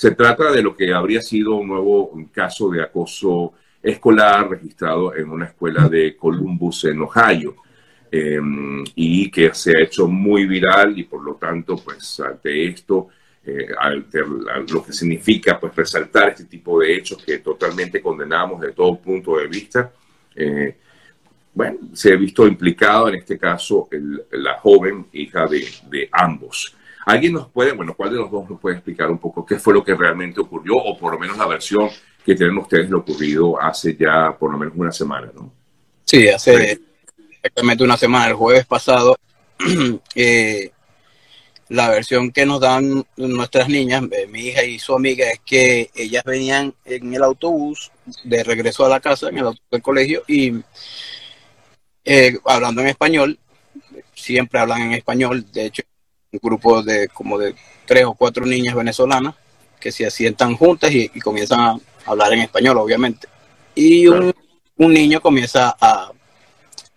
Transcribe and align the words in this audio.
Se 0.00 0.12
trata 0.12 0.52
de 0.52 0.62
lo 0.62 0.76
que 0.76 0.92
habría 0.94 1.20
sido 1.20 1.56
un 1.56 1.66
nuevo 1.66 2.12
caso 2.30 2.70
de 2.70 2.80
acoso 2.80 3.54
escolar 3.82 4.48
registrado 4.48 5.12
en 5.16 5.28
una 5.28 5.46
escuela 5.46 5.88
de 5.88 6.16
Columbus, 6.16 6.84
en 6.84 7.02
Ohio, 7.02 7.56
em, 8.08 8.84
y 8.94 9.28
que 9.28 9.52
se 9.52 9.76
ha 9.76 9.80
hecho 9.80 10.06
muy 10.06 10.46
viral 10.46 10.96
y 10.96 11.02
por 11.02 11.24
lo 11.24 11.34
tanto, 11.34 11.76
pues 11.78 12.20
ante 12.20 12.68
esto, 12.68 13.08
eh, 13.44 13.66
lo 14.70 14.84
que 14.84 14.92
significa 14.92 15.58
pues 15.58 15.74
resaltar 15.74 16.28
este 16.28 16.44
tipo 16.44 16.78
de 16.78 16.94
hechos 16.94 17.20
que 17.24 17.38
totalmente 17.38 18.00
condenamos 18.00 18.60
de 18.60 18.70
todo 18.70 19.00
punto 19.00 19.36
de 19.36 19.48
vista, 19.48 19.92
eh, 20.36 20.76
bueno, 21.52 21.78
se 21.92 22.12
ha 22.12 22.16
visto 22.16 22.46
implicado 22.46 23.08
en 23.08 23.16
este 23.16 23.36
caso 23.36 23.88
la 24.30 24.54
joven 24.60 25.06
hija 25.12 25.48
de 25.48 26.08
ambos. 26.12 26.77
¿Alguien 27.08 27.32
nos 27.32 27.48
puede, 27.48 27.72
bueno, 27.72 27.94
cuál 27.94 28.10
de 28.10 28.16
los 28.16 28.30
dos 28.30 28.50
nos 28.50 28.60
puede 28.60 28.76
explicar 28.76 29.10
un 29.10 29.16
poco 29.16 29.46
qué 29.46 29.58
fue 29.58 29.72
lo 29.72 29.82
que 29.82 29.94
realmente 29.94 30.42
ocurrió 30.42 30.76
o 30.76 30.98
por 30.98 31.14
lo 31.14 31.18
menos 31.18 31.38
la 31.38 31.46
versión 31.46 31.88
que 32.22 32.34
tienen 32.34 32.58
ustedes 32.58 32.90
lo 32.90 32.98
ocurrido 32.98 33.58
hace 33.58 33.96
ya 33.96 34.36
por 34.38 34.52
lo 34.52 34.58
menos 34.58 34.74
una 34.76 34.92
semana, 34.92 35.32
¿no? 35.34 35.50
Sí, 36.04 36.28
hace 36.28 36.78
exactamente 37.30 37.82
una 37.82 37.96
semana, 37.96 38.26
el 38.28 38.34
jueves 38.34 38.66
pasado, 38.66 39.16
eh, 40.14 40.70
la 41.70 41.88
versión 41.88 42.30
que 42.30 42.44
nos 42.44 42.60
dan 42.60 43.02
nuestras 43.16 43.70
niñas, 43.70 44.04
eh, 44.12 44.26
mi 44.26 44.40
hija 44.48 44.62
y 44.64 44.78
su 44.78 44.94
amiga, 44.94 45.30
es 45.30 45.40
que 45.46 45.90
ellas 45.94 46.24
venían 46.24 46.74
en 46.84 47.14
el 47.14 47.22
autobús 47.22 47.90
de 48.22 48.44
regreso 48.44 48.84
a 48.84 48.90
la 48.90 49.00
casa, 49.00 49.30
en 49.30 49.38
el 49.38 49.46
autobús 49.46 49.70
del 49.70 49.80
colegio, 49.80 50.24
y 50.28 50.62
eh, 52.04 52.38
hablando 52.44 52.82
en 52.82 52.88
español, 52.88 53.38
siempre 54.14 54.60
hablan 54.60 54.82
en 54.82 54.92
español, 54.92 55.50
de 55.52 55.64
hecho 55.64 55.82
un 56.32 56.40
grupo 56.42 56.82
de 56.82 57.08
como 57.08 57.38
de 57.38 57.54
tres 57.86 58.04
o 58.04 58.14
cuatro 58.14 58.44
niñas 58.44 58.74
venezolanas 58.74 59.34
que 59.80 59.92
se 59.92 60.06
asientan 60.06 60.56
juntas 60.56 60.90
y, 60.92 61.08
comienzan 61.20 61.60
a 61.60 61.78
hablar 62.04 62.32
en 62.32 62.40
español, 62.40 62.78
obviamente. 62.78 63.28
Y 63.74 64.08
un, 64.08 64.34
niño 64.76 65.20
comienza 65.20 65.76
a, 65.80 66.10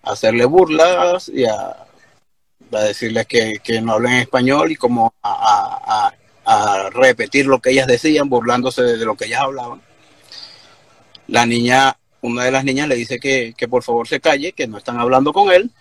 hacerle 0.04 0.46
burlas 0.46 1.30
y 1.30 1.46
a, 1.46 1.86
decirles 2.72 3.28
que, 3.28 3.82
no 3.82 3.94
hablen 3.94 4.14
español 4.14 4.72
y 4.72 4.76
como 4.76 5.14
a, 5.22 6.12
repetir 6.92 7.46
lo 7.46 7.60
que 7.60 7.70
ellas 7.70 7.88
decían, 7.88 8.28
burlándose 8.28 8.82
de, 8.82 9.06
lo 9.06 9.16
que 9.16 9.26
ellas 9.26 9.42
hablaban. 9.42 9.82
La 11.28 11.46
niña, 11.46 11.98
una 12.22 12.44
de 12.44 12.52
las 12.52 12.66
niñas 12.66 12.90
le 12.90 12.96
dice 12.96 13.20
que, 13.20 13.54
que 13.56 13.68
por 13.68 13.84
favor 13.84 14.08
se 14.08 14.20
calle, 14.20 14.52
que 14.52 14.68
no 14.68 14.78
están 14.78 15.00
hablando 15.00 15.32
con 15.32 15.52
él 15.52 15.72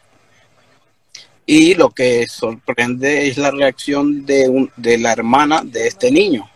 y 1.52 1.74
lo 1.74 1.90
que 1.90 2.28
sorprende 2.28 3.26
es 3.26 3.36
la 3.36 3.50
reacción 3.50 4.24
de, 4.24 4.48
un, 4.48 4.70
de 4.76 4.98
la 4.98 5.10
hermana 5.10 5.62
de 5.64 5.88
este 5.88 6.08
niño. 6.08 6.48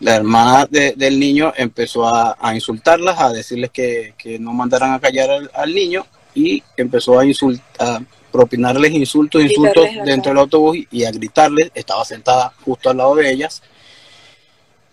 La 0.00 0.16
hermana 0.16 0.66
del 0.66 1.20
niño 1.20 1.52
empezó 1.56 2.04
a, 2.08 2.36
insultarlas, 2.52 3.20
a 3.20 3.30
decirles 3.30 3.70
que, 3.70 4.14
no 4.40 4.52
mandaran 4.52 4.94
a 4.94 4.98
callar 4.98 5.48
al, 5.54 5.72
niño 5.72 6.04
y 6.34 6.60
empezó 6.76 7.20
a 7.20 7.24
insultar, 7.24 8.02
propinarles 8.32 8.90
insultos, 8.90 9.42
insultos 9.42 9.86
dentro 10.04 10.32
del 10.32 10.40
autobús 10.40 10.78
y 10.90 11.04
a 11.04 11.12
gritarles. 11.12 11.70
Estaba 11.72 12.04
sentada 12.04 12.52
justo 12.64 12.90
al 12.90 12.96
lado 12.96 13.14
de 13.14 13.30
ellas. 13.30 13.62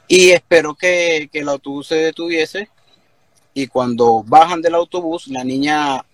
Y 0.08 0.30
espero 0.30 0.76
que, 0.76 1.28
que 1.34 1.40
el 1.40 1.50
autobús 1.50 1.88
se 1.88 1.96
detuviese. 1.96 2.70
Y 3.52 3.66
cuando 3.66 4.22
bajan 4.22 4.62
del 4.62 4.76
autobús, 4.76 5.28
la 5.28 5.44
niña 5.44 6.06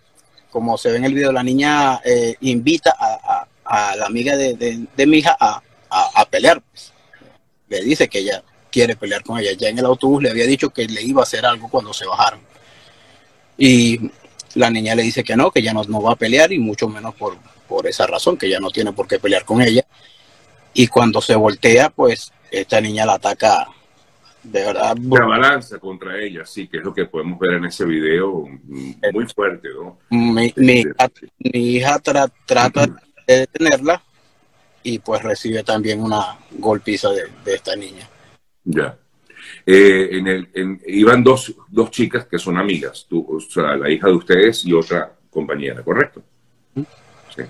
como 0.52 0.78
se 0.78 0.92
ve 0.92 0.98
en 0.98 1.06
el 1.06 1.14
video, 1.14 1.32
la 1.32 1.44
niña 1.44 2.02
eh, 2.04 2.36
invita 2.42 2.96
a, 3.00 3.48
la 3.96 4.06
amiga 4.06 4.36
de, 4.36 5.08
mi 5.08 5.20
hija 5.20 5.38
a, 5.40 6.26
pelear. 6.30 6.62
Le 7.70 7.82
dice 7.82 8.10
que 8.10 8.20
ella 8.20 8.44
quiere 8.70 8.98
pelear 8.98 9.24
con 9.24 9.40
ella. 9.40 9.52
Ya 9.58 9.70
en 9.70 9.80
el 9.80 9.86
autobús 9.86 10.22
le 10.22 10.30
había 10.30 10.46
dicho 10.46 10.70
que 10.70 10.86
le 10.86 11.02
iba 11.02 11.22
a 11.22 11.24
hacer 11.24 11.46
algo 11.46 11.70
cuando 11.70 11.94
se 11.94 12.06
bajaron. 12.06 12.42
Y 13.58 14.12
la 14.56 14.70
niña 14.70 14.94
le 14.94 15.04
dice 15.04 15.24
que 15.24 15.38
no, 15.38 15.52
que 15.52 15.62
ya 15.62 15.74
no, 15.74 16.02
va 16.02 16.12
a 16.14 16.18
pelear 16.18 16.52
y 16.52 16.60
mucho 16.60 16.90
menos 16.90 17.16
por 17.16 17.88
esa 17.88 18.06
razón, 18.06 18.38
que 18.38 18.50
ya 18.50 18.60
no 18.60 18.72
tiene 18.72 18.92
por 18.92 19.08
qué 19.08 19.20
pelear 19.20 19.46
con 19.46 19.62
ella. 19.62 19.86
Y 20.74 20.88
cuando 20.88 21.22
se 21.22 21.36
voltea, 21.36 21.90
pues 21.90 22.32
esta 22.52 22.82
niña 22.82 23.06
la 23.06 23.14
ataca 23.14 23.68
de 24.44 24.64
verdad. 24.64 24.98
La 24.98 25.26
balanza 25.26 25.80
contra 25.80 26.20
ella, 26.20 26.46
sí, 26.46 26.68
que 26.68 26.78
es 26.78 26.84
lo 26.84 26.94
que 26.94 27.06
podemos 27.06 27.38
ver 27.40 27.54
en 27.54 27.66
ese 27.66 27.86
video, 27.86 28.48
muy 29.14 29.28
fuerte, 29.28 29.70
¿no? 29.74 30.00
Mi, 30.10 30.54
hija 31.38 32.00
trata 32.00 32.88
de 33.28 33.40
detenerla 33.40 34.02
y 34.84 35.00
pues 35.00 35.22
recibe 35.22 35.64
también 35.64 36.02
una 36.02 36.38
golpiza 36.52 37.10
de, 37.10 37.54
esta 37.54 37.76
niña. 37.76 38.08
Ya. 38.64 38.98
Eh, 39.66 40.10
en 40.12 40.28
el, 40.28 40.50
iban 40.88 41.24
dos, 41.24 41.54
dos 41.68 41.92
chicas 41.92 42.26
que 42.26 42.40
son 42.40 42.58
amigas, 42.58 43.06
tú, 43.08 43.26
o 43.38 43.40
sea, 43.40 43.76
la 43.76 43.90
hija 43.90 44.08
de 44.08 44.14
ustedes 44.14 44.66
y 44.66 44.74
otra 44.74 45.14
compañera, 45.30 45.84
¿correcto? 45.84 46.24
Sí. 46.76 47.44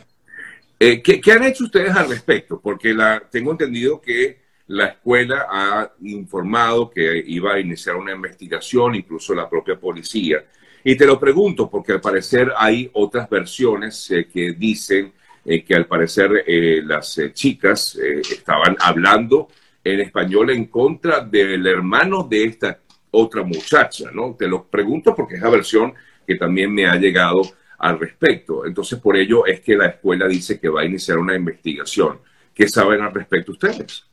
Eh, 0.79 1.01
¿qué, 1.01 1.21
¿Qué 1.21 1.31
han 1.31 1.43
hecho 1.43 1.65
ustedes 1.65 1.95
al 1.95 2.09
respecto? 2.09 2.59
Porque 2.59 2.93
la, 2.93 3.21
tengo 3.29 3.51
entendido 3.51 4.01
que 4.01 4.40
la 4.71 4.85
escuela 4.85 5.47
ha 5.49 5.91
informado 6.01 6.89
que 6.89 7.23
iba 7.27 7.53
a 7.53 7.59
iniciar 7.59 7.97
una 7.97 8.13
investigación, 8.13 8.95
incluso 8.95 9.35
la 9.35 9.49
propia 9.49 9.77
policía. 9.77 10.45
Y 10.83 10.95
te 10.95 11.05
lo 11.05 11.19
pregunto 11.19 11.69
porque 11.69 11.91
al 11.91 12.01
parecer 12.01 12.51
hay 12.55 12.89
otras 12.93 13.29
versiones 13.29 14.09
eh, 14.11 14.27
que 14.31 14.53
dicen 14.53 15.11
eh, 15.43 15.63
que 15.63 15.75
al 15.75 15.87
parecer 15.87 16.45
eh, 16.47 16.81
las 16.85 17.19
chicas 17.33 17.95
estaban 17.95 18.77
hablando 18.79 19.49
en 19.83 19.99
español 19.99 20.51
en 20.51 20.65
contra 20.65 21.19
del 21.19 21.67
hermano 21.67 22.23
de 22.23 22.45
esta 22.45 22.79
otra 23.11 23.43
muchacha, 23.43 24.09
¿no? 24.13 24.35
Te 24.39 24.47
lo 24.47 24.63
pregunto 24.63 25.13
porque 25.13 25.35
es 25.35 25.41
la 25.41 25.49
versión 25.49 25.93
que 26.25 26.35
también 26.35 26.73
me 26.73 26.85
ha 26.85 26.95
llegado 26.95 27.41
al 27.77 27.99
respecto. 27.99 28.65
Entonces, 28.65 28.99
por 28.99 29.17
ello 29.17 29.45
es 29.45 29.59
que 29.59 29.75
la 29.75 29.87
escuela 29.87 30.27
dice 30.29 30.59
que 30.59 30.69
va 30.69 30.81
a 30.81 30.85
iniciar 30.85 31.17
una 31.17 31.35
investigación. 31.35 32.19
¿Qué 32.53 32.69
saben 32.69 33.01
al 33.01 33.13
respecto 33.13 33.51
ustedes? 33.51 34.05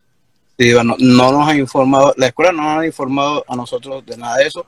No, 0.59 0.97
nos 0.99 1.49
ha 1.49 1.57
informado, 1.57 2.15
la 2.17 2.27
escuela 2.27 2.53
no 2.53 2.63
nos 2.63 2.83
ha 2.83 2.87
informado 2.87 3.45
a 3.49 3.55
nosotros 3.55 4.05
de 4.05 4.17
nada 4.17 4.39
de 4.39 4.47
eso. 4.47 4.67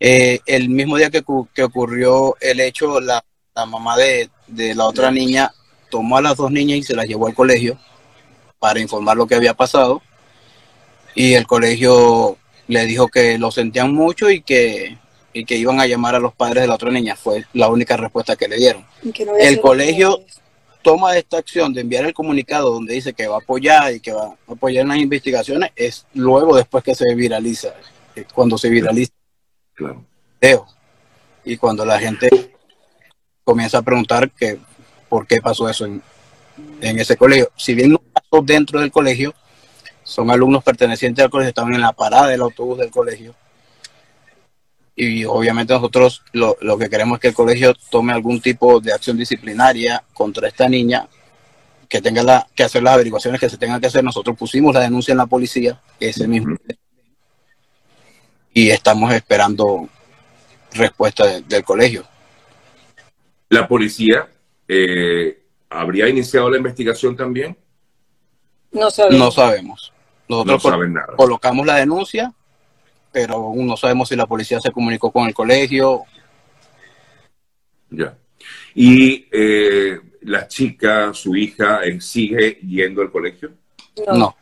Eh, 0.00 0.40
el 0.46 0.68
mismo 0.68 0.96
día 0.96 1.10
que, 1.10 1.22
que 1.54 1.62
ocurrió 1.62 2.36
el 2.40 2.58
hecho, 2.60 3.00
la, 3.00 3.24
mamá 3.54 3.96
de, 3.96 4.28
la 4.74 4.84
otra 4.86 5.12
niña 5.12 5.52
tomó 5.90 6.16
a 6.16 6.22
las 6.22 6.36
dos 6.36 6.50
niñas 6.50 6.78
y 6.78 6.82
se 6.82 6.96
las 6.96 7.06
llevó 7.06 7.28
al 7.28 7.34
colegio 7.34 7.78
para 8.58 8.80
informar 8.80 9.16
lo 9.16 9.26
que 9.26 9.36
había 9.36 9.54
pasado. 9.54 10.02
Y 11.14 11.34
el 11.34 11.46
colegio 11.46 12.36
le 12.66 12.86
dijo 12.86 13.06
que 13.06 13.38
lo 13.38 13.52
sentían 13.52 13.94
mucho 13.94 14.28
y 14.28 14.42
que, 14.42 14.98
y 15.32 15.44
que 15.44 15.56
iban 15.56 15.78
a 15.78 15.86
llamar 15.86 16.16
a 16.16 16.18
los 16.18 16.34
padres 16.34 16.62
de 16.62 16.66
la 16.66 16.74
otra 16.74 16.90
niña. 16.90 17.14
Fue 17.14 17.44
la 17.52 17.68
única 17.68 17.96
respuesta 17.96 18.34
que 18.34 18.48
le 18.48 18.56
dieron. 18.56 18.84
el 19.38 19.60
colegio 19.60 20.24
toma 20.82 21.16
esta 21.16 21.38
acción 21.38 21.72
de 21.72 21.80
enviar 21.80 22.04
el 22.04 22.14
comunicado 22.14 22.72
donde 22.72 22.94
dice 22.94 23.12
que 23.12 23.26
va 23.26 23.36
a 23.36 23.38
apoyar 23.38 23.92
y 23.92 24.00
que 24.00 24.12
va 24.12 24.26
a 24.26 24.52
apoyar 24.52 24.82
en 24.82 24.88
las 24.88 24.98
investigaciones 24.98 25.70
es 25.76 26.06
luego 26.14 26.56
después 26.56 26.84
que 26.84 26.94
se 26.94 27.14
viraliza, 27.14 27.74
cuando 28.34 28.58
se 28.58 28.68
viraliza 28.68 29.12
claro. 29.74 30.04
y 31.44 31.56
cuando 31.56 31.84
la 31.84 31.98
gente 31.98 32.28
comienza 33.44 33.78
a 33.78 33.82
preguntar 33.82 34.30
que 34.30 34.58
por 35.08 35.26
qué 35.26 35.40
pasó 35.40 35.68
eso 35.68 35.84
en, 35.86 36.02
en 36.80 36.98
ese 36.98 37.16
colegio. 37.16 37.50
Si 37.56 37.74
bien 37.74 37.92
no 37.92 37.98
pasó 37.98 38.42
dentro 38.42 38.80
del 38.80 38.90
colegio, 38.90 39.34
son 40.04 40.30
alumnos 40.30 40.64
pertenecientes 40.64 41.24
al 41.24 41.30
colegio, 41.30 41.50
estaban 41.50 41.74
en 41.74 41.80
la 41.80 41.92
parada 41.92 42.28
del 42.28 42.42
autobús 42.42 42.78
del 42.78 42.90
colegio 42.90 43.34
y 44.94 45.24
obviamente 45.24 45.72
nosotros 45.72 46.22
lo, 46.32 46.56
que 46.78 46.90
queremos 46.90 47.16
es 47.16 47.20
que 47.22 47.28
el 47.28 47.34
colegio 47.34 47.74
tome 47.90 48.12
algún 48.12 48.40
tipo 48.40 48.80
de 48.80 48.92
acción 48.92 49.16
disciplinaria 49.16 50.02
contra 50.12 50.48
esta 50.48 50.68
niña, 50.68 51.08
que 51.88 52.02
tenga 52.02 52.22
la, 52.22 52.46
que 52.54 52.64
hacer 52.64 52.82
las 52.82 52.94
averiguaciones 52.94 53.40
que 53.40 53.48
se 53.48 53.56
tengan 53.56 53.80
que 53.80 53.86
hacer. 53.86 54.04
Nosotros 54.04 54.36
pusimos 54.36 54.74
la 54.74 54.80
denuncia 54.80 55.12
en 55.12 55.18
la 55.18 55.26
policía 55.26 55.80
ese 55.98 56.28
mismo 56.28 56.56
y 58.54 58.70
estamos 58.70 59.12
esperando 59.12 59.88
respuesta 60.72 61.40
del 61.40 61.64
colegio. 61.64 62.04
¿La 63.48 63.66
policía 63.66 64.28
eh, 64.68 65.42
habría 65.70 66.08
iniciado 66.08 66.50
la 66.50 66.58
investigación 66.58 67.16
también? 67.16 67.56
No 68.70 68.90
sabemos. 68.90 69.18
No 69.18 69.30
sabemos. 69.30 69.92
Nosotros 70.28 70.62
colocamos 71.16 71.66
la 71.66 71.76
denuncia 71.76 72.32
pero 73.12 73.34
aún 73.34 73.66
no 73.66 73.76
sabemos 73.76 74.08
si 74.08 74.16
la 74.16 74.26
policía 74.26 74.60
se 74.60 74.72
comunicó 74.72 75.10
con 75.10 75.26
el 75.26 75.34
colegio. 75.34 76.04
Ya. 77.90 78.16
¿Y 78.74 79.26
eh, 79.30 80.00
la 80.22 80.48
chica, 80.48 81.12
su 81.12 81.36
hija, 81.36 81.84
eh, 81.84 82.00
sigue 82.00 82.58
yendo 82.66 83.02
al 83.02 83.10
colegio? 83.10 83.52
No. 84.14 84.34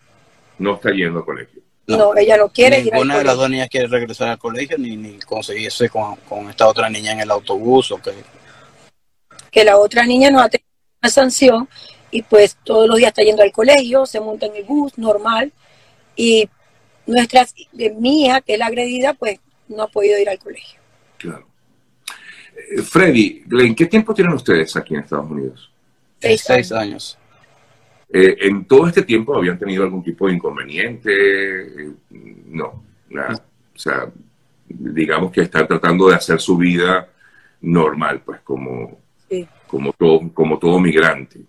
No, 0.58 0.74
está 0.74 0.90
yendo 0.90 1.18
al 1.18 1.24
colegio. 1.24 1.60
No, 1.86 2.16
ella 2.16 2.36
no 2.36 2.48
quiere 2.50 2.84
Ninguna 2.84 3.18
de 3.18 3.24
las 3.24 3.36
dos 3.36 3.50
niñas 3.50 3.68
quiere 3.68 3.88
regresar 3.88 4.28
al 4.28 4.38
colegio 4.38 4.78
ni, 4.78 4.96
ni 4.96 5.18
conseguirse 5.18 5.88
con, 5.88 6.14
con, 6.28 6.48
esta 6.48 6.68
otra 6.68 6.88
niña 6.88 7.12
en 7.12 7.20
el 7.20 7.30
autobús 7.30 7.90
o 7.90 8.00
que... 8.00 8.12
Que 9.50 9.64
la 9.64 9.76
otra 9.76 10.06
niña 10.06 10.30
no 10.30 10.40
ha 10.40 10.48
tenido 10.48 10.68
una 11.02 11.10
sanción 11.10 11.68
y 12.12 12.22
pues 12.22 12.56
todos 12.62 12.86
los 12.86 12.98
días 12.98 13.08
está 13.08 13.22
yendo 13.22 13.42
al 13.42 13.50
colegio, 13.50 14.06
se 14.06 14.20
monta 14.20 14.46
en 14.46 14.54
el 14.54 14.64
bus 14.64 14.96
normal 14.98 15.52
y 16.14 16.48
nuestras, 17.10 17.54
de 17.72 17.90
mi 17.90 18.24
hija, 18.24 18.40
que 18.40 18.54
es 18.54 18.58
la 18.58 18.66
agredida, 18.66 19.14
pues 19.14 19.38
no 19.68 19.82
ha 19.82 19.88
podido 19.88 20.18
ir 20.18 20.28
al 20.28 20.38
colegio. 20.38 20.80
Claro. 21.18 21.46
Eh, 22.56 22.82
Freddy, 22.82 23.44
¿en 23.50 23.74
qué 23.74 23.86
tiempo 23.86 24.14
tienen 24.14 24.34
ustedes 24.34 24.74
aquí 24.76 24.94
en 24.94 25.00
Estados 25.00 25.30
Unidos? 25.30 25.70
Seis, 26.20 26.42
Seis 26.46 26.72
años. 26.72 27.18
Eh, 28.12 28.36
¿En 28.40 28.64
todo 28.64 28.88
este 28.88 29.02
tiempo 29.02 29.36
habían 29.36 29.58
tenido 29.58 29.84
algún 29.84 30.02
tipo 30.02 30.26
de 30.26 30.34
inconveniente? 30.34 31.10
Eh, 31.12 31.92
no, 32.46 32.84
nada. 33.08 33.42
O 33.74 33.78
sea, 33.78 34.10
digamos 34.68 35.30
que 35.30 35.42
están 35.42 35.66
tratando 35.66 36.08
de 36.08 36.16
hacer 36.16 36.40
su 36.40 36.56
vida 36.56 37.08
normal, 37.60 38.22
pues 38.24 38.40
como, 38.40 38.98
como, 39.66 39.92
todo, 39.92 40.20
como 40.34 40.58
todo 40.58 40.80
migrante. 40.80 41.40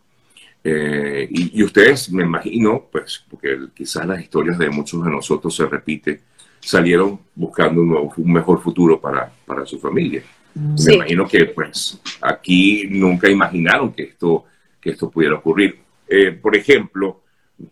Eh, 0.63 1.27
y, 1.29 1.63
ustedes, 1.63 2.11
me 2.11 2.23
imagino, 2.23 2.87
pues, 2.91 3.23
porque 3.29 3.57
quizás 3.73 4.05
las 4.05 4.21
historias 4.21 4.57
de 4.57 4.69
muchos 4.69 5.03
de 5.03 5.09
nosotros 5.09 5.55
se 5.55 5.65
repiten, 5.65 6.21
salieron 6.59 7.19
buscando 7.33 7.81
un, 7.81 7.89
nuevo, 7.89 8.13
un 8.17 8.31
mejor 8.31 8.61
futuro 8.61 8.99
para, 9.01 9.31
para 9.45 9.65
su 9.65 9.79
familia. 9.79 10.21
Me 10.53 10.93
imagino 10.95 11.27
que, 11.27 11.45
pues, 11.45 11.99
aquí 12.21 12.87
nunca 12.89 13.29
imaginaron 13.29 13.91
que 13.93 14.03
esto, 14.03 14.45
que 14.79 14.91
esto 14.91 15.09
pudiera 15.09 15.35
ocurrir. 15.35 15.79
Eh, 16.07 16.31
por 16.31 16.55
ejemplo, 16.55 17.23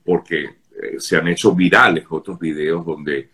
porque 0.04 0.44
eh, 0.44 0.96
se 0.98 1.18
han 1.18 1.28
hecho 1.28 1.54
virales 1.54 2.06
otros 2.10 2.40
videos 2.40 2.86
donde 2.86 3.30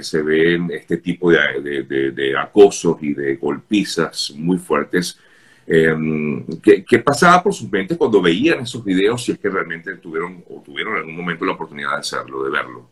se 0.00 0.22
ven 0.22 0.70
este 0.72 0.96
tipo 0.96 1.30
de, 1.30 1.60
de, 1.60 2.12
de 2.12 2.38
acosos 2.38 2.96
y 3.02 3.12
de 3.12 3.36
golpizas 3.36 4.32
muy 4.34 4.56
fuertes 4.56 5.18
Em, 5.66 6.44
¿qué, 6.60 6.98
pasaba 6.98 7.42
por 7.42 7.54
sus 7.54 7.70
mentes 7.70 7.96
cuando 7.96 8.20
veían 8.20 8.60
esos 8.60 8.84
videos 8.84 9.24
si 9.24 9.32
es 9.32 9.38
que 9.38 9.48
realmente 9.48 9.94
tuvieron 9.96 10.44
o 10.50 10.60
tuvieron 10.60 10.94
en 10.94 11.00
algún 11.00 11.16
momento 11.16 11.44
la 11.44 11.52
oportunidad 11.52 11.92
de 11.92 12.00
hacerlo, 12.00 12.44
de 12.44 12.50
verlo? 12.50 12.90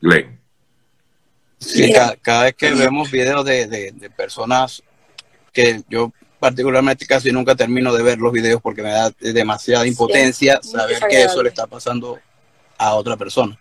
Glenn. 0.00 0.40
Sí, 1.58 1.92
cada, 2.22 2.44
vez 2.44 2.54
que 2.54 2.72
vemos 2.72 3.10
videos 3.10 3.44
de, 3.44 4.10
personas 4.16 4.82
que 5.52 5.82
yo 5.90 6.10
particularmente 6.38 7.06
casi 7.06 7.32
nunca 7.32 7.54
termino 7.54 7.92
de 7.92 8.02
ver 8.02 8.18
los 8.18 8.32
videos 8.32 8.62
porque 8.62 8.82
me 8.82 8.92
da 8.92 9.12
demasiada 9.20 9.86
impotencia 9.86 10.58
saber 10.62 11.02
que 11.10 11.22
eso 11.22 11.42
le 11.42 11.50
está 11.50 11.66
pasando 11.66 12.18
a 12.78 12.94
otra 12.94 13.18
persona. 13.18 13.58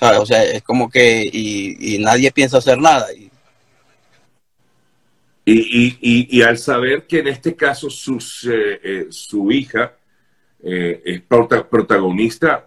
O 0.00 0.26
sea, 0.26 0.42
es 0.42 0.62
como 0.64 0.90
que 0.90 1.28
y, 1.32 1.94
y 1.94 1.98
nadie 1.98 2.32
piensa 2.32 2.58
hacer 2.58 2.78
nada. 2.78 3.12
Y 3.12 3.30
y, 5.50 6.42
al 6.42 6.58
saber 6.58 7.06
que 7.06 7.20
en 7.20 7.28
este 7.28 7.54
caso 7.54 7.88
sus, 7.88 8.44
eh, 8.44 8.80
eh, 8.82 9.06
su 9.10 9.50
hija 9.50 9.96
eh, 10.62 11.02
es 11.04 11.22
protagonista, 11.22 12.66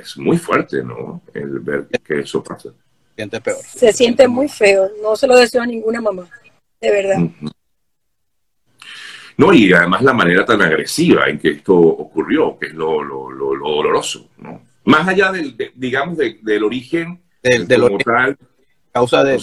es 0.00 0.16
muy 0.16 0.38
fuerte, 0.38 0.82
¿no? 0.82 1.22
El 1.32 1.60
ver 1.60 1.88
que 2.02 2.20
eso 2.20 2.42
pasa. 2.42 2.70
Se 2.70 3.16
siente 3.16 3.40
peor. 3.40 3.58
Se 3.62 3.92
siente 3.92 4.28
muy 4.28 4.48
feo. 4.48 4.90
No 5.02 5.16
se 5.16 5.26
lo 5.26 5.36
deseo 5.36 5.62
a 5.62 5.66
ninguna 5.66 6.00
mamá, 6.00 6.28
de 6.80 6.90
verdad. 6.90 7.18
No, 9.36 9.52
y 9.52 9.72
además 9.72 10.02
la 10.02 10.12
manera 10.12 10.44
tan 10.46 10.62
agresiva 10.62 11.28
en 11.28 11.38
que 11.38 11.50
esto 11.50 11.76
ocurrió, 11.76 12.56
que 12.58 12.68
es 12.68 12.74
lo, 12.74 13.02
lo, 13.02 13.30
lo, 13.30 13.54
doloroso, 13.58 14.30
¿no? 14.38 14.62
Más 14.84 15.08
allá 15.08 15.32
del, 15.32 15.56
digamos, 15.74 16.16
del 16.18 16.62
origen, 16.62 17.20
del, 17.42 17.66
del 17.66 17.82
origen, 17.82 18.38
causa 18.92 19.24
de, 19.24 19.38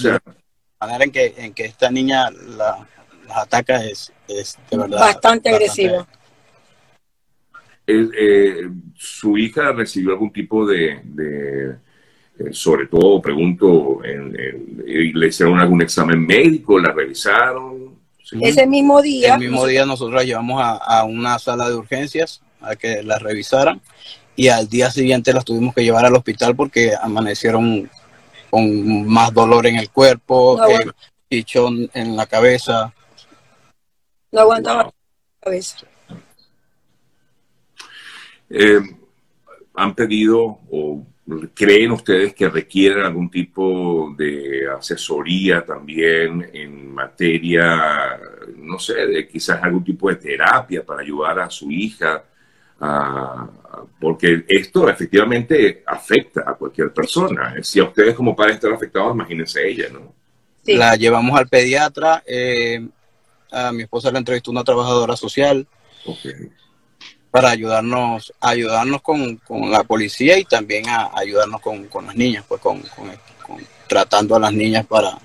manera 0.82 1.06
en 1.06 1.12
que, 1.12 1.34
en 1.38 1.54
que 1.54 1.66
esta 1.66 1.90
niña 1.90 2.30
la, 2.32 2.88
ataca 3.36 3.84
es, 3.84 4.12
es 4.28 4.58
de 4.70 4.78
verdad. 4.78 5.00
Bastante, 5.00 5.50
agresiva. 5.50 6.08
Eh, 7.88 8.70
¿Su 8.96 9.38
hija 9.38 9.72
recibió 9.74 10.12
algún 10.12 10.32
tipo 10.32 10.66
de, 10.66 11.02
eh, 11.20 11.76
sobre 12.52 12.88
todo, 12.88 13.22
pregunto, 13.22 14.00
¿le 14.04 15.28
hicieron 15.28 15.60
algún 15.60 15.82
examen 15.82 16.26
médico? 16.26 16.80
¿La 16.80 16.92
revisaron? 16.92 18.00
Ese 18.40 18.66
mismo 18.66 19.02
día. 19.02 19.34
El 19.36 19.42
mismo 19.42 19.66
día 19.66 19.86
nosotros 19.86 20.16
la 20.16 20.24
llevamos 20.24 20.62
a, 20.62 20.78
a, 20.78 21.04
una 21.04 21.38
sala 21.38 21.68
de 21.68 21.76
urgencias 21.76 22.42
a 22.62 22.76
que 22.76 23.04
la 23.04 23.20
revisaran 23.20 23.82
y 24.36 24.48
al 24.48 24.70
día 24.70 24.90
siguiente 24.90 25.34
las 25.34 25.44
tuvimos 25.44 25.76
que 25.76 25.84
llevar 25.84 26.06
al 26.06 26.16
hospital 26.16 26.56
porque 26.56 26.94
amanecieron 27.00 27.90
con 28.52 29.08
más 29.08 29.34
dolor 29.34 29.66
en 29.66 29.78
el 29.78 29.90
cuerpo, 29.90 30.60
pichón 31.28 31.90
en 31.94 32.16
la 32.18 32.26
cabeza. 32.26 32.94
No 34.32 34.42
aguantaba 34.42 34.84
la 34.84 34.94
cabeza. 35.40 35.78
Eh, 38.50 38.82
¿Han 39.76 39.96
pedido 39.96 40.60
o 40.70 41.06
creen 41.54 41.92
ustedes 41.92 42.34
que 42.34 42.50
requieren 42.50 43.06
algún 43.06 43.32
tipo 43.32 44.14
de 44.18 44.70
asesoría 44.70 45.64
también 45.64 46.50
en 46.54 46.94
materia, 46.94 48.20
no 48.58 48.78
sé, 48.78 49.08
de 49.08 49.28
quizás 49.28 49.64
algún 49.64 49.86
tipo 49.86 50.10
de 50.10 50.18
terapia 50.18 50.86
para 50.86 51.02
ayudar 51.02 51.40
a 51.40 51.50
su 51.50 51.72
hija 51.72 52.26
porque 54.00 54.44
esto 54.48 54.90
efectivamente 54.90 55.84
afecta 55.86 56.44
a 56.48 56.56
cualquier 56.56 56.92
persona. 56.92 57.56
Si 57.62 57.80
a 57.80 57.84
ustedes 57.84 58.16
como 58.16 58.36
padres 58.36 58.56
están 58.56 58.74
afectados, 58.74 59.14
imagínense 59.14 59.68
ella, 59.68 59.90
¿no? 59.92 60.14
La 60.66 60.96
llevamos 60.96 61.38
al 61.40 61.48
pediatra, 61.48 62.24
eh, 62.26 62.88
a 63.52 63.72
mi 63.72 63.84
esposa 63.84 64.12
le 64.12 64.20
entrevistó 64.20 64.52
una 64.52 64.64
trabajadora 64.64 65.16
social 65.16 65.68
para 67.30 67.52
ayudarnos, 67.52 68.34
ayudarnos 68.40 69.02
con, 69.02 69.40
la 69.70 69.84
policía 69.84 70.38
y 70.38 70.46
también 70.46 70.88
a, 70.90 71.12
ayudarnos 71.16 71.62
con, 71.62 72.06
las 72.06 72.16
niñas, 72.16 72.46
pues 72.48 72.62
con, 72.62 72.82
tratando 73.88 74.36
a 74.36 74.40
las 74.40 74.54
niñas 74.54 74.86
para... 74.86 75.18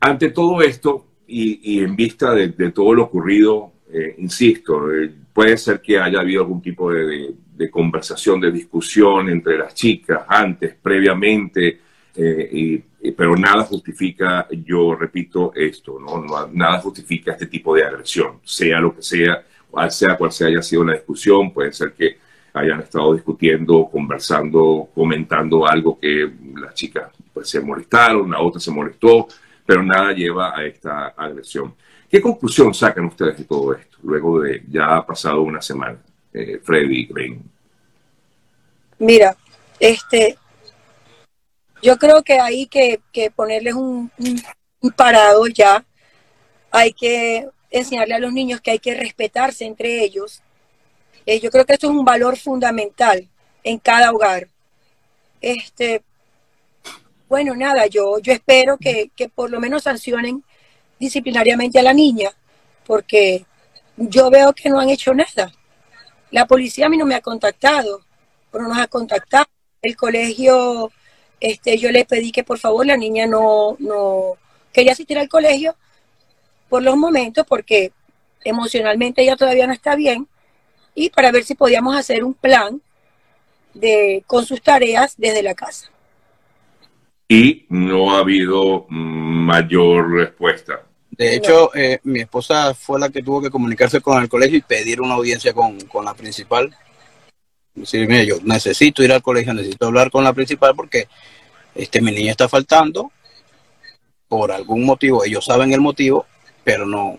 ante 0.00 0.30
todo 0.30 0.62
esto 0.62 1.06
y, 1.26 1.82
en 1.82 1.96
vista 1.96 2.32
de, 2.32 2.48
de 2.48 2.70
todo 2.70 2.94
lo 2.94 3.04
ocurrido 3.04 3.73
eh, 3.96 4.16
insisto, 4.18 4.92
eh, 4.92 5.08
puede 5.32 5.56
ser 5.56 5.80
que 5.80 6.00
haya 6.00 6.18
habido 6.18 6.42
algún 6.42 6.60
tipo 6.60 6.92
de, 6.92 7.36
conversación, 7.70 8.40
de 8.40 8.50
discusión 8.50 9.28
entre 9.28 9.56
las 9.56 9.72
chicas 9.72 10.22
antes, 10.26 10.74
previamente, 10.82 11.78
eh, 12.16 12.82
pero 13.16 13.36
nada 13.36 13.62
justifica, 13.62 14.48
yo 14.64 14.96
repito 14.96 15.52
esto, 15.54 16.00
¿no? 16.00 16.48
nada 16.52 16.80
justifica 16.80 17.32
este 17.32 17.46
tipo 17.46 17.72
de 17.76 17.84
agresión, 17.84 18.40
sea 18.42 18.80
lo 18.80 18.96
que 18.96 19.02
sea, 19.02 19.44
sea 19.90 20.16
cual 20.16 20.32
sea 20.32 20.48
haya 20.48 20.62
sido 20.62 20.82
la 20.84 20.94
discusión, 20.94 21.52
puede 21.52 21.72
ser 21.72 21.92
que 21.92 22.18
hayan 22.52 22.80
estado 22.80 23.14
discutiendo, 23.14 23.88
conversando, 23.92 24.88
comentando 24.92 25.68
algo 25.68 26.00
que 26.00 26.32
las 26.56 26.74
chicas 26.74 27.12
pues, 27.32 27.48
se 27.48 27.60
molestaron, 27.60 28.28
la 28.32 28.40
otra 28.40 28.60
se 28.60 28.72
molestó, 28.72 29.28
pero 29.64 29.84
nada 29.84 30.12
lleva 30.12 30.58
a 30.58 30.64
esta 30.64 31.08
agresión. 31.16 31.74
¿Qué 32.14 32.22
conclusión 32.22 32.72
sacan 32.72 33.06
ustedes 33.06 33.38
de 33.38 33.44
todo 33.44 33.74
esto, 33.74 33.98
luego 34.04 34.38
de 34.38 34.62
ya 34.68 34.98
ha 34.98 35.04
pasado 35.04 35.42
una 35.42 35.60
semana, 35.60 35.98
eh, 36.32 36.60
Freddy 36.62 37.06
Green? 37.06 37.42
Mira, 39.00 39.36
este, 39.80 40.38
yo 41.82 41.96
creo 41.96 42.22
que 42.22 42.38
hay 42.38 42.68
que, 42.68 43.00
ponerles 43.34 43.74
un, 43.74 44.12
parado 44.94 45.48
ya. 45.48 45.84
Hay 46.70 46.92
que 46.92 47.48
enseñarle 47.68 48.14
a 48.14 48.20
los 48.20 48.32
niños 48.32 48.60
que 48.60 48.70
hay 48.70 48.78
que 48.78 48.94
respetarse 48.94 49.64
entre 49.64 50.04
ellos. 50.04 50.40
Eh, 51.26 51.40
yo 51.40 51.50
creo 51.50 51.66
que 51.66 51.72
esto 51.72 51.88
es 51.88 51.96
un 51.96 52.04
valor 52.04 52.36
fundamental 52.36 53.28
en 53.64 53.80
cada 53.80 54.12
hogar. 54.12 54.46
Este, 55.40 56.00
bueno, 57.28 57.56
nada, 57.56 57.88
yo, 57.88 58.20
yo 58.20 58.32
espero 58.32 58.78
que, 58.78 59.10
que 59.16 59.28
por 59.28 59.50
lo 59.50 59.58
menos 59.58 59.82
sancionen 59.82 60.44
disciplinariamente 60.98 61.78
a 61.78 61.82
la 61.82 61.92
niña, 61.92 62.30
porque 62.86 63.44
yo 63.96 64.30
veo 64.30 64.52
que 64.52 64.68
no 64.68 64.80
han 64.80 64.90
hecho 64.90 65.14
nada. 65.14 65.52
La 66.30 66.46
policía 66.46 66.86
a 66.86 66.88
mí 66.88 66.96
no 66.96 67.06
me 67.06 67.14
ha 67.14 67.20
contactado, 67.20 68.00
o 68.52 68.58
no 68.58 68.68
nos 68.68 68.78
ha 68.78 68.86
contactado. 68.86 69.46
El 69.82 69.96
colegio, 69.96 70.90
este, 71.40 71.78
yo 71.78 71.90
le 71.90 72.04
pedí 72.04 72.32
que 72.32 72.44
por 72.44 72.58
favor 72.58 72.86
la 72.86 72.96
niña 72.96 73.26
no, 73.26 73.76
no 73.78 74.36
quería 74.72 74.92
asistir 74.92 75.18
al 75.18 75.28
colegio 75.28 75.76
por 76.68 76.82
los 76.82 76.96
momentos, 76.96 77.46
porque 77.46 77.92
emocionalmente 78.44 79.22
ella 79.22 79.36
todavía 79.36 79.66
no 79.66 79.72
está 79.72 79.94
bien, 79.94 80.28
y 80.94 81.10
para 81.10 81.32
ver 81.32 81.44
si 81.44 81.54
podíamos 81.54 81.96
hacer 81.96 82.24
un 82.24 82.34
plan 82.34 82.80
de, 83.74 84.22
con 84.26 84.44
sus 84.46 84.62
tareas 84.62 85.14
desde 85.16 85.42
la 85.42 85.54
casa 85.54 85.90
y 87.34 87.66
no 87.68 88.14
ha 88.14 88.20
habido 88.20 88.86
mayor 88.88 90.12
respuesta. 90.12 90.82
De 91.10 91.34
hecho, 91.34 91.74
eh, 91.74 91.98
mi 92.04 92.20
esposa 92.20 92.74
fue 92.74 93.00
la 93.00 93.08
que 93.08 93.24
tuvo 93.24 93.42
que 93.42 93.50
comunicarse 93.50 94.00
con 94.00 94.22
el 94.22 94.28
colegio 94.28 94.58
y 94.58 94.62
pedir 94.62 95.00
una 95.00 95.14
audiencia 95.14 95.52
con, 95.52 95.76
la 96.04 96.14
principal. 96.14 96.72
Decirme, 97.74 98.24
yo 98.24 98.36
necesito 98.44 99.02
ir 99.02 99.12
al 99.12 99.22
colegio, 99.22 99.52
necesito 99.52 99.86
hablar 99.86 100.12
con 100.12 100.22
la 100.22 100.32
principal 100.32 100.76
porque 100.76 101.08
este, 101.74 102.00
mi 102.00 102.12
niña 102.12 102.30
está 102.30 102.48
faltando 102.48 103.10
por 104.28 104.52
algún 104.52 104.84
motivo. 104.84 105.24
Ellos 105.24 105.44
saben 105.44 105.72
el 105.72 105.80
motivo, 105.80 106.26
pero 106.62 106.86
no, 106.86 107.18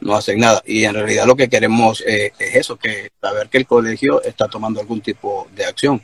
no 0.00 0.16
hacen 0.16 0.40
nada. 0.40 0.60
Y 0.66 0.84
en 0.84 0.94
realidad 0.94 1.24
lo 1.26 1.36
que 1.36 1.48
queremos 1.48 2.02
eh, 2.04 2.32
es 2.36 2.56
eso, 2.56 2.76
que 2.76 3.10
saber 3.20 3.48
que 3.48 3.58
el 3.58 3.66
colegio 3.66 4.20
está 4.24 4.48
tomando 4.48 4.80
algún 4.80 5.00
tipo 5.00 5.46
de 5.54 5.66
acción. 5.66 6.02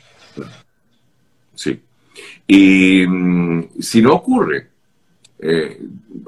Sí. 1.55 1.81
Y 2.47 3.05
mm, 3.07 3.69
si 3.79 4.01
no 4.01 4.13
ocurre, 4.13 4.67
eh, 5.39 5.79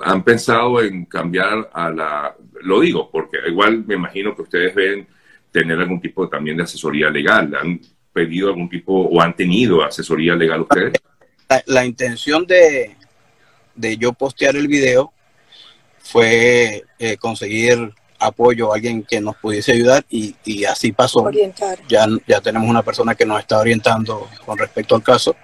han 0.02 0.24
pensado 0.24 0.82
en 0.82 1.06
cambiar 1.06 1.70
a 1.74 1.90
la, 1.90 2.36
lo 2.62 2.80
digo, 2.80 3.10
porque 3.12 3.38
igual 3.48 3.84
me 3.86 3.96
imagino 3.96 4.36
que 4.36 4.42
ustedes 4.42 4.74
ven 4.74 5.08
tener 5.52 5.80
algún 5.80 6.02
tipo 6.02 6.28
también 6.28 6.58
de 6.58 6.64
asesoría 6.64 7.10
legal. 7.10 7.54
¿Han 7.56 7.80
pedido 8.12 8.50
algún 8.50 8.70
tipo 8.70 8.94
o 8.94 9.22
han 9.22 9.36
tenido 9.36 9.84
asesoría 9.84 10.36
legal 10.36 10.62
ustedes? 10.62 10.94
La, 11.68 11.86
intención 11.86 12.48
de, 12.48 12.96
de, 13.76 13.98
yo 13.98 14.14
postear 14.14 14.56
el 14.56 14.68
video 14.68 15.14
fue 16.00 16.84
eh, 16.98 17.18
conseguir 17.18 17.94
apoyo 18.18 18.72
a 18.72 18.76
alguien 18.76 19.04
que 19.04 19.22
nos 19.22 19.36
pudiese 19.36 19.74
ayudar 19.74 20.06
y, 20.10 20.36
y 20.44 20.66
así 20.66 20.92
pasó. 20.92 21.30
Ya, 21.88 22.08
ya 22.28 22.42
tenemos 22.42 22.70
una 22.70 22.82
persona 22.82 23.14
que 23.14 23.26
nos 23.26 23.40
está 23.40 23.60
orientando 23.60 24.28
con 24.46 24.58
respecto 24.58 24.96
al 24.96 25.04
caso. 25.04 25.36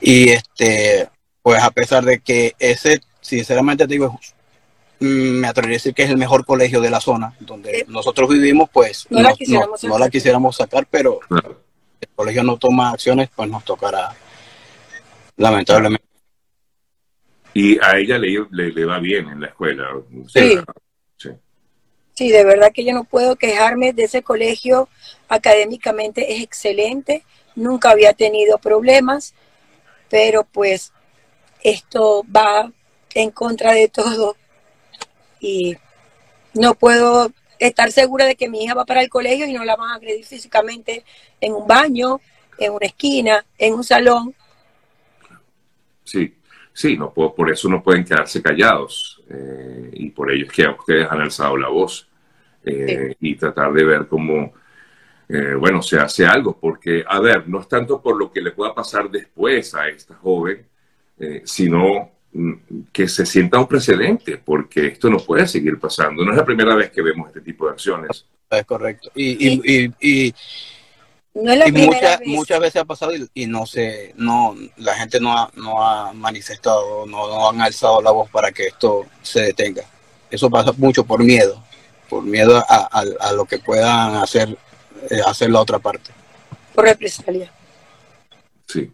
Y 0.00 0.30
este, 0.30 1.08
pues 1.42 1.62
a 1.62 1.70
pesar 1.70 2.04
de 2.04 2.20
que 2.20 2.54
ese, 2.58 3.00
sinceramente 3.20 3.86
te 3.86 3.94
digo, 3.94 4.18
me 5.00 5.48
atrevería 5.48 5.76
a 5.76 5.78
decir 5.78 5.94
que 5.94 6.02
es 6.02 6.10
el 6.10 6.18
mejor 6.18 6.44
colegio 6.44 6.80
de 6.80 6.90
la 6.90 7.00
zona 7.00 7.34
donde 7.40 7.84
nosotros 7.88 8.28
vivimos, 8.28 8.68
pues 8.70 9.06
no, 9.10 9.22
la, 9.22 10.10
quisiéramos 10.10 10.56
sacar, 10.56 10.86
pero 10.90 11.20
el 12.00 12.08
colegio 12.14 12.42
no 12.42 12.58
toma 12.58 12.90
acciones, 12.90 13.30
pues 13.34 13.48
nos 13.48 13.64
tocará, 13.64 14.14
lamentablemente. 15.36 16.04
Y 17.52 17.78
a 17.82 17.98
ella 17.98 18.16
le, 18.18 18.46
le, 18.50 18.84
va 18.84 19.00
bien 19.00 19.28
en 19.28 19.40
la 19.40 19.48
escuela. 19.48 19.88
Sí. 20.28 20.58
sí. 21.16 21.30
Sí, 22.14 22.30
de 22.30 22.44
verdad 22.44 22.70
que 22.72 22.84
yo 22.84 22.92
no 22.92 23.04
puedo 23.04 23.34
quejarme 23.34 23.92
de 23.92 24.04
ese 24.04 24.22
colegio. 24.22 24.88
Académicamente 25.28 26.34
es 26.34 26.42
excelente, 26.42 27.24
nunca 27.56 27.90
había 27.90 28.12
tenido 28.12 28.58
problemas, 28.58 29.34
pero 30.10 30.44
pues 30.44 30.92
esto 31.62 32.24
va 32.34 32.70
en 33.14 33.30
contra 33.30 33.72
de 33.72 33.88
todo 33.88 34.36
y 35.40 35.76
no 36.54 36.74
puedo 36.74 37.32
estar 37.58 37.92
segura 37.92 38.26
de 38.26 38.36
que 38.36 38.48
mi 38.48 38.64
hija 38.64 38.74
va 38.74 38.84
para 38.84 39.02
el 39.02 39.08
colegio 39.08 39.46
y 39.46 39.52
no 39.52 39.64
la 39.64 39.76
van 39.76 39.90
a 39.90 39.94
agredir 39.94 40.24
físicamente 40.24 41.04
en 41.40 41.54
un 41.54 41.66
baño, 41.66 42.20
en 42.58 42.72
una 42.72 42.86
esquina, 42.86 43.44
en 43.56 43.74
un 43.74 43.84
salón. 43.84 44.34
Sí, 46.04 46.34
sí, 46.72 46.96
no 46.96 47.12
por 47.12 47.50
eso 47.50 47.68
no 47.68 47.82
pueden 47.82 48.04
quedarse 48.04 48.42
callados 48.42 49.22
eh, 49.30 49.90
y 49.92 50.10
por 50.10 50.32
ello 50.32 50.46
es 50.46 50.52
que 50.52 50.66
ustedes 50.66 51.06
han 51.08 51.20
alzado 51.20 51.56
la 51.56 51.68
voz 51.68 52.08
eh, 52.64 53.14
y 53.20 53.36
tratar 53.36 53.72
de 53.72 53.84
ver 53.84 54.06
cómo, 54.08 54.52
eh, 55.32 55.54
bueno, 55.54 55.82
se 55.82 55.98
hace 55.98 56.26
algo, 56.26 56.58
porque, 56.58 57.04
a 57.06 57.20
ver, 57.20 57.48
no 57.48 57.60
es 57.60 57.68
tanto 57.68 58.00
por 58.00 58.16
lo 58.16 58.32
que 58.32 58.40
le 58.40 58.52
pueda 58.52 58.74
pasar 58.74 59.10
después 59.10 59.74
a 59.74 59.88
esta 59.88 60.14
joven, 60.16 60.66
sino 61.44 62.10
mm, 62.32 62.52
que 62.90 63.06
se 63.06 63.26
sienta 63.26 63.58
un 63.58 63.66
precedente, 63.66 64.38
porque 64.38 64.86
esto 64.86 65.10
no 65.10 65.18
puede 65.18 65.46
seguir 65.46 65.78
pasando. 65.78 66.24
No 66.24 66.30
es 66.30 66.36
la 66.38 66.44
primera 66.44 66.74
vez 66.74 66.90
que 66.90 67.02
vemos 67.02 67.28
este 67.28 67.42
tipo 67.42 67.66
de 67.66 67.72
acciones. 67.72 68.26
Es 68.48 68.64
correcto. 68.64 69.10
y, 69.14 69.92
y 70.00 70.34
no 71.32 71.52
es 71.52 71.58
la 71.58 71.68
y 71.68 71.72
muchas, 71.72 72.18
vez. 72.18 72.28
muchas 72.28 72.60
veces 72.60 72.82
ha 72.82 72.84
pasado 72.84 73.12
y, 73.34 73.46
no 73.46 73.64
se, 73.64 74.12
no, 74.16 74.56
la 74.78 74.94
gente 74.96 75.20
no 75.20 75.36
ha, 75.36 75.50
no 75.54 75.82
ha 75.84 76.12
manifestado, 76.12 77.06
no, 77.06 77.28
no, 77.28 77.48
han 77.48 77.60
alzado 77.60 78.02
la 78.02 78.10
voz 78.10 78.28
para 78.30 78.50
que 78.50 78.66
esto 78.66 79.06
se 79.22 79.42
detenga. 79.42 79.84
Eso 80.28 80.50
pasa 80.50 80.72
mucho 80.76 81.04
por 81.04 81.22
miedo, 81.22 81.62
por 82.08 82.24
miedo 82.24 82.56
a, 82.68 83.04
a, 83.20 83.32
lo 83.32 83.44
que 83.44 83.58
puedan 83.58 84.16
hacer, 84.16 84.56
eh, 85.08 85.20
hacer 85.26 85.50
la 85.50 85.60
otra 85.60 85.78
parte. 85.78 86.10
Por 86.74 86.84
represalia. 86.84 87.50
Sí. 88.66 88.90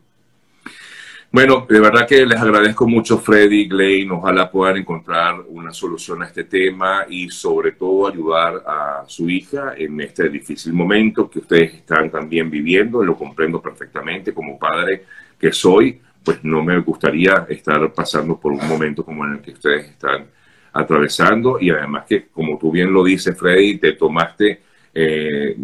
Bueno, 1.31 1.67
de 1.69 1.81
verdad 1.81 2.07
que 2.07 2.25
les 2.25 2.41
agradezco 2.41 2.89
mucho, 2.89 3.19
Freddy, 3.19 3.69
Glenn. 3.69 4.11
Ojalá 4.13 4.51
puedan 4.51 4.79
encontrar 4.79 5.41
una 5.49 5.71
solución 5.73 6.23
a 6.23 6.27
este 6.27 6.45
tema 6.45 7.05
y 7.09 7.29
sobre 7.29 7.73
todo 7.73 8.07
ayudar 8.07 8.63
a 8.67 9.05
su 9.07 9.29
hija 9.29 9.75
en 9.77 10.01
este 10.01 10.29
difícil 10.31 10.73
momento 10.73 11.29
que 11.29 11.41
ustedes 11.41 11.75
están 11.75 12.11
también 12.11 12.51
viviendo. 12.51 13.05
Lo 13.05 13.17
comprendo 13.17 13.61
perfectamente 13.61 14.33
como 14.33 14.59
padre 14.59 15.05
que 15.39 15.53
soy, 15.53 16.01
pues 16.25 16.43
no 16.43 16.63
me 16.63 16.79
gustaría 16.81 17.47
estar 17.49 17.93
pasando 17.93 18.39
por 18.39 18.53
un 18.53 18.67
momento 18.67 19.05
como 19.05 19.25
en 19.27 19.35
el 19.35 19.41
que 19.41 19.51
ustedes 19.51 19.91
están 19.91 20.27
atravesando 20.73 21.59
y 21.61 21.71
además 21.71 22.05
que, 22.09 22.29
como 22.29 22.59
tú 22.59 22.71
bien 22.71 22.93
lo 22.93 23.05
dices, 23.05 23.37
Freddy, 23.39 23.79
te 23.79 23.93
tomaste, 23.93 24.63
eh, 24.95 25.57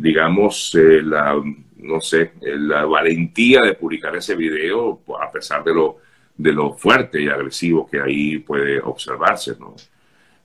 digamos, 0.00 0.74
eh, 0.74 1.02
la 1.02 1.34
no 1.78 2.00
sé, 2.00 2.32
la 2.40 2.84
valentía 2.84 3.62
de 3.62 3.74
publicar 3.74 4.14
ese 4.16 4.34
video, 4.34 5.00
a 5.20 5.30
pesar 5.30 5.62
de 5.64 5.74
lo, 5.74 5.98
de 6.36 6.52
lo 6.52 6.74
fuerte 6.74 7.20
y 7.22 7.28
agresivo 7.28 7.88
que 7.88 8.00
ahí 8.00 8.38
puede 8.38 8.80
observarse, 8.80 9.56
¿no? 9.58 9.74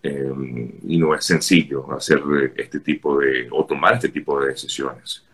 Eh, 0.01 0.71
y 0.85 0.97
no 0.97 1.15
es 1.15 1.25
sencillo 1.25 1.91
hacer 1.93 2.21
este 2.57 2.81
tipo 2.81 3.19
de, 3.19 3.47
o 3.51 3.65
tomar 3.65 3.93
este 3.93 4.09
tipo 4.09 4.39
de 4.39 4.49
decisiones. 4.49 5.25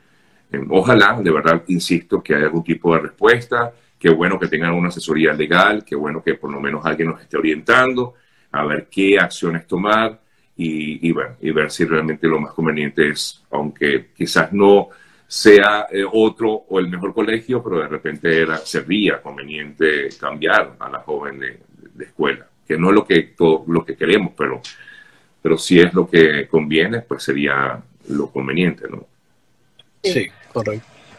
Eh, 0.51 0.63
ojalá, 0.69 1.19
de 1.21 1.31
verdad, 1.31 1.63
insisto, 1.67 2.21
que 2.21 2.35
haya 2.35 2.45
algún 2.45 2.63
tipo 2.63 2.93
de 2.93 3.01
respuesta, 3.01 3.73
qué 3.97 4.09
bueno 4.09 4.39
que 4.39 4.47
tengan 4.47 4.73
una 4.73 4.89
asesoría 4.89 5.33
legal, 5.33 5.83
qué 5.83 5.95
bueno 5.95 6.23
que 6.23 6.35
por 6.35 6.51
lo 6.51 6.61
menos 6.61 6.85
alguien 6.85 7.09
nos 7.09 7.21
esté 7.21 7.37
orientando 7.37 8.13
a 8.51 8.65
ver 8.65 8.87
qué 8.89 9.17
acciones 9.19 9.67
tomar 9.67 10.21
y, 10.61 11.07
y, 11.07 11.13
bueno, 11.13 11.37
y 11.39 11.51
ver 11.51 11.71
si 11.71 11.85
realmente 11.85 12.27
lo 12.27 12.37
más 12.37 12.53
conveniente 12.53 13.07
es, 13.07 13.41
aunque 13.49 14.07
quizás 14.13 14.51
no 14.51 14.89
sea 15.25 15.87
eh, 15.89 16.03
otro 16.11 16.51
o 16.67 16.79
el 16.79 16.89
mejor 16.89 17.13
colegio, 17.13 17.63
pero 17.63 17.79
de 17.79 17.87
repente 17.87 18.41
era, 18.41 18.57
sería 18.57 19.21
conveniente 19.21 20.09
cambiar 20.19 20.75
a 20.77 20.89
la 20.89 20.99
joven 20.99 21.39
de, 21.39 21.59
escuela, 22.03 22.45
que 22.67 22.77
no 22.77 22.89
es 22.89 22.95
lo 22.95 23.05
que, 23.05 23.21
todo, 23.37 23.63
lo 23.67 23.85
que 23.85 23.95
queremos, 23.95 24.33
pero, 24.37 24.61
pero 25.41 25.57
si 25.57 25.79
es 25.79 25.93
lo 25.93 26.09
que 26.09 26.49
conviene, 26.49 27.01
pues 27.01 27.23
sería 27.23 27.81
lo 28.09 28.29
conveniente, 28.29 28.85
¿no? 28.89 29.07
Sí, 30.03 30.27
correcto. 30.51 30.98